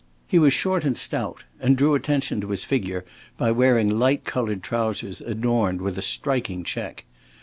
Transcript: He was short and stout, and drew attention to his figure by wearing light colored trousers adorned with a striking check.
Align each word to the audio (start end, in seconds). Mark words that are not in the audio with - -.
He 0.27 0.39
was 0.39 0.51
short 0.51 0.83
and 0.83 0.97
stout, 0.97 1.43
and 1.59 1.77
drew 1.77 1.93
attention 1.93 2.41
to 2.41 2.49
his 2.49 2.63
figure 2.63 3.05
by 3.37 3.51
wearing 3.51 3.99
light 3.99 4.23
colored 4.25 4.63
trousers 4.63 5.21
adorned 5.21 5.79
with 5.79 5.95
a 5.95 6.01
striking 6.01 6.63
check. 6.63 7.05